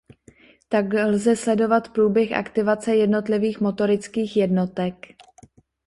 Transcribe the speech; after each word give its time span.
Tak 0.69 0.93
lze 0.93 1.35
sledovat 1.35 1.89
průběh 1.93 2.31
aktivace 2.33 2.95
jednotlivých 2.95 3.61
motorických 3.61 4.37
jednotek. 4.37 4.95